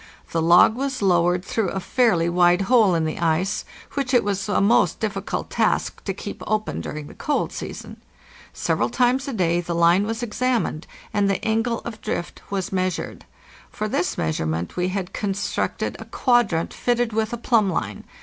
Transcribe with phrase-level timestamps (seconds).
[0.31, 4.49] The log was lowered through a fairly wide hole in the ice, which it was
[4.49, 8.01] a most difficult task to keep open during the cold season.
[8.51, 12.41] Several times a day the line was examined and the ''angle of drift'?
[12.49, 13.25] was measured.
[13.69, 18.03] For this measurement we had constructed a quadrant fitted with a plumb line.